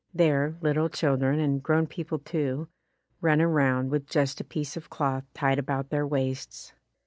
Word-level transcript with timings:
There 0.15 0.57
little 0.61 0.89
children, 0.89 1.39
and 1.39 1.61
grown 1.61 1.85
people 1.85 2.17
too, 2.17 2.67
run 3.21 3.39
around 3.39 3.91
with 3.91 4.07
just 4.07 4.41
a 4.41 4.43
piece 4.43 4.75
of 4.75 4.89
cloth 4.89 5.25
tied 5.35 5.59
about 5.59 5.91
their 5.91 6.07
waists. 6.07 6.73